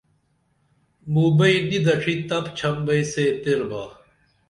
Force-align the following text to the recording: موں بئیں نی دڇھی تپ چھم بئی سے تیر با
موں 1.11 1.29
بئیں 1.37 1.61
نی 1.69 1.77
دڇھی 1.85 2.15
تپ 2.27 2.45
چھم 2.57 2.75
بئی 2.85 3.01
سے 3.11 3.23
تیر 3.41 3.61
با 3.69 3.83